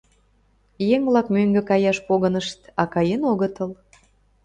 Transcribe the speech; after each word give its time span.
Еҥ-влак 0.95 1.27
мӧҥгӧ 1.35 1.61
каяш 1.69 1.97
погынышт, 2.07 2.59
а 2.81 2.83
каен 2.93 3.21
огытыл. 3.31 3.71